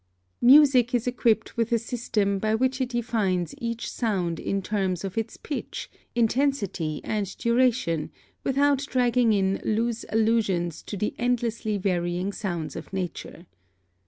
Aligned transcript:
+ 0.21 0.39
(3) 0.39 0.47
Music 0.47 0.95
is 0.95 1.05
equipped 1.05 1.55
with 1.55 1.71
a 1.71 1.77
system 1.77 2.39
by 2.39 2.55
which 2.55 2.81
it 2.81 2.89
defines 2.89 3.53
each 3.59 3.87
sound 3.87 4.39
in 4.39 4.59
terms 4.59 5.03
of 5.03 5.15
its 5.15 5.37
pitch, 5.37 5.91
intensify, 6.15 6.97
and 7.03 7.37
duration, 7.37 8.09
without 8.43 8.79
dragging 8.79 9.31
in 9.31 9.61
loose 9.63 10.03
allusions 10.09 10.81
to 10.81 10.97
the 10.97 11.13
endlessly 11.19 11.77
varying 11.77 12.31
sounds 12.33 12.75
of 12.75 12.91
nature. 12.91 13.45